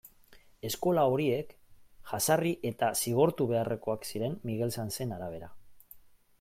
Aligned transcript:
Eskola 0.69 1.03
horiek 1.15 1.51
jazarri 2.13 2.55
eta 2.71 2.91
zigortu 3.03 3.49
beharrekoak 3.55 4.11
ziren 4.13 4.37
Miguel 4.51 4.77
Sanzen 4.81 5.15
arabera. 5.19 5.55